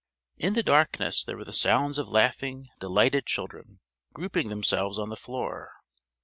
[0.39, 3.81] In the darkness there were the sounds of laughing delighted children
[4.13, 5.73] grouping themselves on the floor.